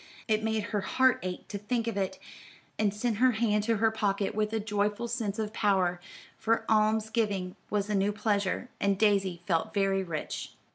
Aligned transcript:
It 0.27 0.41
made 0.43 0.63
her 0.73 0.81
heart 0.81 1.19
ache 1.21 1.47
to 1.49 1.59
think 1.59 1.85
of 1.85 1.95
it, 1.95 2.17
and 2.79 2.91
sent 2.91 3.17
her 3.17 3.33
hand 3.33 3.63
to 3.65 3.77
her 3.77 3.91
pocket 3.91 4.33
with 4.33 4.51
a 4.51 4.59
joyful 4.59 5.07
sense 5.07 5.37
of 5.37 5.53
power; 5.53 5.99
for 6.39 6.65
alms 6.67 7.11
giving 7.11 7.55
was 7.69 7.87
a 7.87 7.93
new 7.93 8.11
pleasure, 8.11 8.69
and 8.79 8.97
Daisy 8.97 9.43
felt 9.45 9.75
very 9.75 10.01
rich. 10.03 10.53